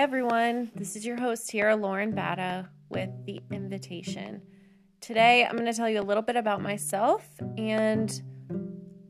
[0.00, 0.70] everyone.
[0.74, 4.40] This is your host here, Lauren Batta, with The Invitation.
[5.02, 7.28] Today, I'm going to tell you a little bit about myself
[7.58, 8.10] and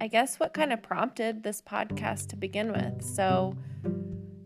[0.01, 3.05] I guess what kind of prompted this podcast to begin with.
[3.05, 3.57] So,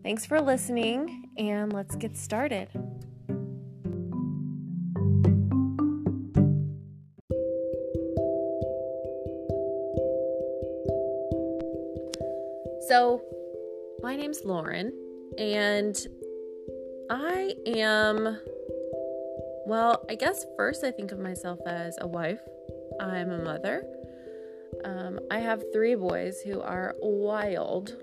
[0.03, 2.69] thanks for listening, and let's get started.
[12.87, 13.23] So,
[14.03, 14.93] my name's Lauren,
[15.39, 15.97] and
[17.09, 18.39] I am,
[19.65, 22.39] well, I guess first I think of myself as a wife.
[22.99, 23.83] I'm a mother.
[24.83, 27.95] Um, I have three boys who are wild.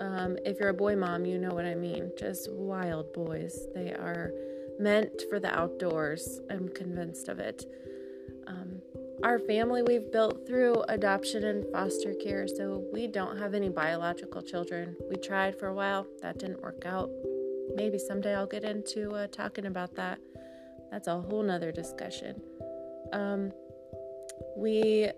[0.00, 2.10] Um, if you're a boy mom, you know what I mean.
[2.18, 3.66] Just wild boys.
[3.74, 4.32] They are
[4.78, 6.40] meant for the outdoors.
[6.50, 7.66] I'm convinced of it.
[8.46, 8.80] Um,
[9.22, 14.42] our family we've built through adoption and foster care, so we don't have any biological
[14.42, 14.96] children.
[15.08, 17.10] We tried for a while, that didn't work out.
[17.74, 20.18] Maybe someday I'll get into uh, talking about that.
[20.90, 22.40] That's a whole nother discussion.
[23.12, 23.52] Um,
[24.56, 25.10] we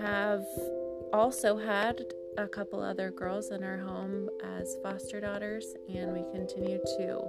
[0.00, 0.44] have
[1.12, 2.02] also had
[2.36, 7.20] a couple other girls in our home as foster daughters, and we continue to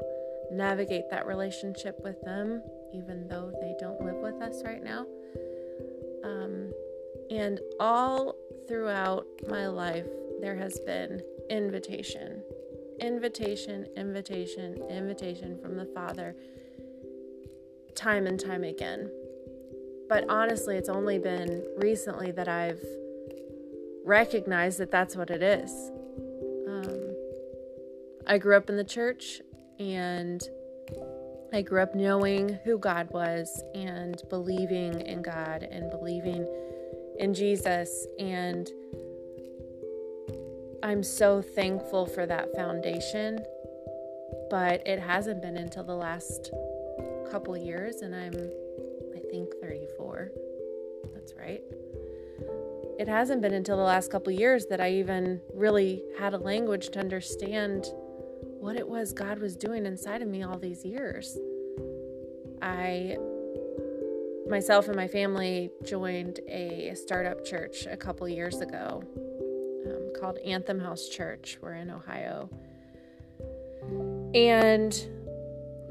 [0.51, 2.61] navigate that relationship with them,
[2.93, 5.05] even though they don't live with us right now.
[6.23, 6.71] Um,
[7.31, 8.35] and all
[8.67, 10.07] throughout my life,
[10.41, 12.43] there has been invitation,
[13.01, 16.35] invitation, invitation, invitation from the Father,
[17.95, 19.09] time and time again.
[20.07, 22.83] But honestly, it's only been recently that I've
[24.03, 25.71] recognized that that's what it is.
[26.67, 27.15] Um,
[28.25, 29.41] I grew up in the church
[29.79, 30.41] and
[31.53, 36.47] I grew up knowing who God was and believing in God and believing
[37.19, 38.07] in Jesus.
[38.19, 38.69] And
[40.81, 43.39] I'm so thankful for that foundation.
[44.49, 46.51] But it hasn't been until the last
[47.29, 48.33] couple years, and I'm
[49.15, 50.31] I think 34.
[51.13, 51.61] That's right.
[52.97, 56.89] It hasn't been until the last couple years that I even really had a language
[56.89, 57.85] to understand
[58.59, 61.37] what it was God was doing inside of me all these years.
[62.61, 63.17] I
[64.49, 69.03] myself and my family joined a startup church a couple years ago
[70.19, 71.57] called Anthem House Church.
[71.61, 72.49] We're in Ohio.
[74.33, 74.93] And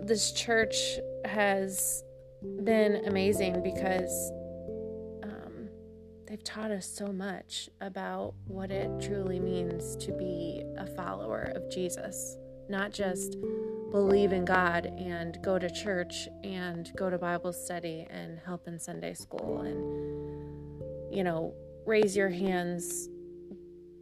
[0.00, 0.76] this church
[1.24, 2.04] has
[2.64, 4.30] been amazing because
[5.22, 5.68] um,
[6.26, 11.70] they've taught us so much about what it truly means to be a follower of
[11.70, 12.36] Jesus,
[12.68, 13.36] not just
[13.90, 18.78] believe in God and go to church and go to Bible study and help in
[18.78, 21.54] Sunday school and, you know,
[21.86, 23.08] raise your hands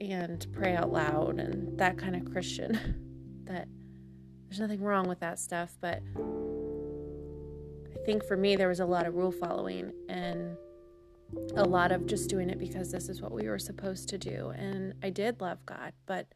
[0.01, 3.43] and pray out loud and that kind of Christian.
[3.45, 3.69] that
[4.49, 6.03] there's nothing wrong with that stuff, but
[7.95, 10.57] I think for me, there was a lot of rule following and
[11.57, 14.53] a lot of just doing it because this is what we were supposed to do.
[14.57, 16.27] And I did love God, but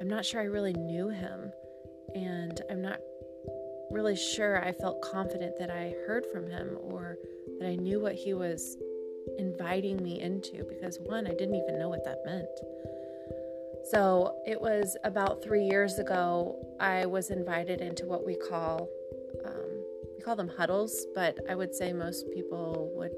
[0.00, 1.52] I'm not sure I really knew Him.
[2.14, 2.98] And I'm not
[3.90, 7.16] really sure I felt confident that I heard from Him or
[7.58, 8.76] that I knew what He was
[9.38, 12.48] inviting me into because, one, I didn't even know what that meant.
[13.90, 18.88] So it was about three years ago, I was invited into what we call
[19.44, 19.84] um,
[20.16, 23.12] we call them huddles, but I would say most people would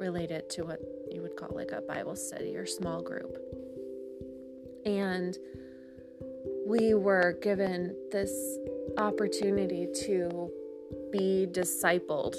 [0.00, 3.36] relate it to what you would call like a Bible study or small group.
[4.86, 5.36] And
[6.66, 8.32] we were given this
[8.96, 10.50] opportunity to
[11.10, 12.36] be discipled.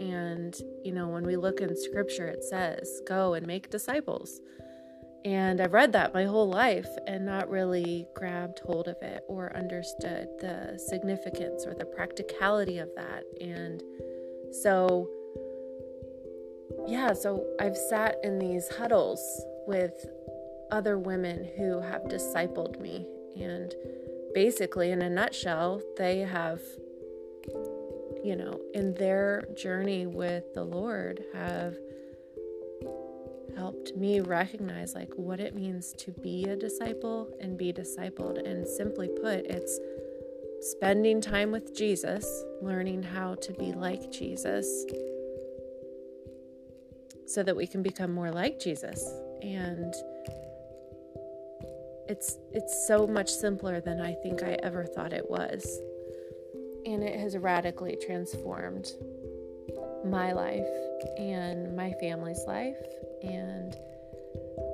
[0.00, 4.40] And, you know, when we look in scripture, it says, go and make disciples.
[5.24, 9.54] And I've read that my whole life and not really grabbed hold of it or
[9.54, 13.24] understood the significance or the practicality of that.
[13.38, 13.82] And
[14.50, 15.10] so,
[16.86, 20.06] yeah, so I've sat in these huddles with
[20.70, 23.06] other women who have discipled me.
[23.38, 23.74] And
[24.32, 26.60] basically, in a nutshell, they have,
[28.22, 31.76] you know, in their journey with the Lord, have
[33.56, 38.38] helped me recognize like what it means to be a disciple and be discipled.
[38.46, 39.78] And simply put it's
[40.60, 44.84] spending time with Jesus learning how to be like Jesus
[47.26, 49.02] so that we can become more like Jesus.
[49.42, 49.94] And
[52.08, 55.80] it's it's so much simpler than I think I ever thought it was
[56.86, 58.92] and it has radically transformed
[60.04, 60.66] my life
[61.18, 62.76] and my family's life
[63.22, 63.76] and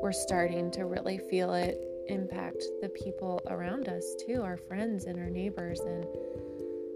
[0.00, 5.18] we're starting to really feel it impact the people around us too, our friends and
[5.18, 5.80] our neighbors.
[5.80, 6.04] And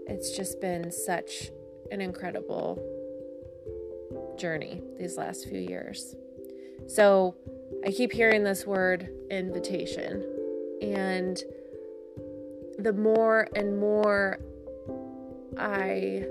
[0.07, 1.51] it's just been such
[1.91, 2.79] an incredible
[4.37, 6.15] journey these last few years.
[6.87, 7.35] So
[7.85, 10.23] I keep hearing this word invitation.
[10.81, 11.41] And
[12.79, 14.39] the more and more
[15.57, 16.25] I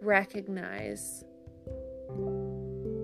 [0.00, 1.24] recognize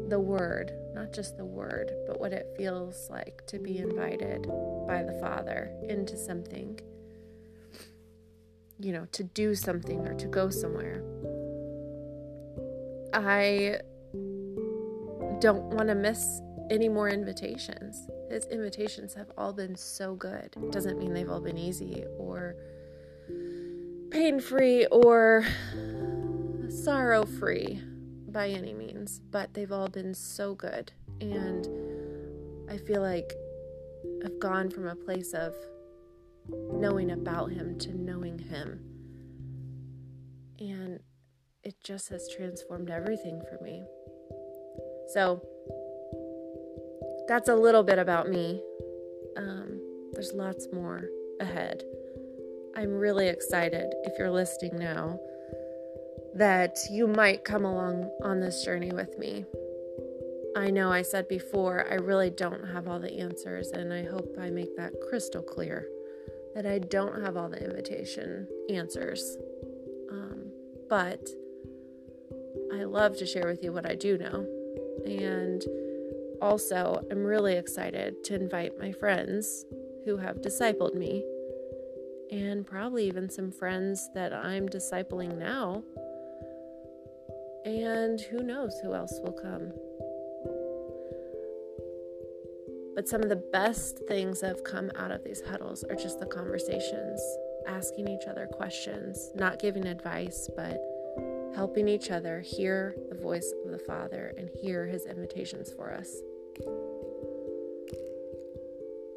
[0.08, 4.46] the word, not just the word, but what it feels like to be invited
[4.86, 6.80] by the Father into something,
[8.78, 11.02] you know, to do something or to go somewhere.
[13.12, 13.80] I
[15.40, 18.08] don't want to miss any more invitations.
[18.30, 20.54] His invitations have all been so good.
[20.56, 22.56] It doesn't mean they've all been easy or
[24.10, 25.44] pain free or
[26.68, 27.82] sorrow free
[28.28, 30.92] by any means, but they've all been so good.
[31.20, 31.66] And
[32.70, 33.32] I feel like
[34.24, 35.54] I've gone from a place of
[36.48, 38.80] knowing about him to knowing him.
[40.60, 41.00] And
[41.62, 43.84] it just has transformed everything for me.
[45.12, 45.42] So,
[47.26, 48.62] that's a little bit about me.
[49.36, 49.80] Um,
[50.12, 51.08] there's lots more
[51.40, 51.82] ahead.
[52.76, 55.18] I'm really excited if you're listening now
[56.34, 59.44] that you might come along on this journey with me.
[60.56, 64.36] I know I said before, I really don't have all the answers, and I hope
[64.40, 65.86] I make that crystal clear
[66.54, 69.36] that I don't have all the invitation answers.
[70.10, 70.50] Um,
[70.88, 71.28] but
[72.74, 74.46] I love to share with you what I do know.
[75.06, 75.64] And
[76.40, 79.64] also, I'm really excited to invite my friends
[80.04, 81.24] who have discipled me,
[82.30, 85.82] and probably even some friends that I'm discipling now.
[87.64, 89.72] And who knows who else will come.
[92.94, 96.18] But some of the best things that have come out of these huddles are just
[96.18, 97.20] the conversations,
[97.66, 100.80] asking each other questions, not giving advice, but
[101.54, 106.12] helping each other hear the voice of the Father and hear his invitations for us.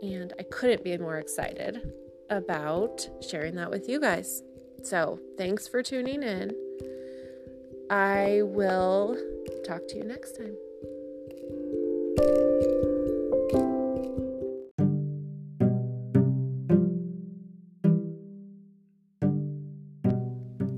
[0.01, 1.91] And I couldn't be more excited
[2.31, 4.41] about sharing that with you guys.
[4.83, 6.51] So, thanks for tuning in.
[7.91, 9.17] I will
[9.65, 10.55] talk to you next time.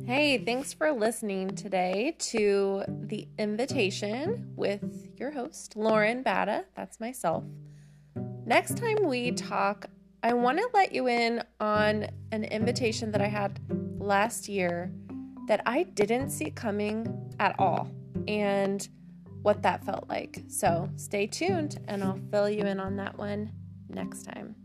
[0.06, 6.66] Hey, thanks for listening today to The Invitation with your host, Lauren Batta.
[6.76, 7.44] That's myself.
[8.46, 9.86] Next time we talk,
[10.26, 13.60] I want to let you in on an invitation that I had
[14.00, 14.90] last year
[15.50, 17.90] that I didn't see coming at all
[18.30, 18.88] and
[19.42, 20.42] what that felt like.
[20.48, 23.52] So stay tuned and I'll fill you in on that one
[23.90, 24.56] next time.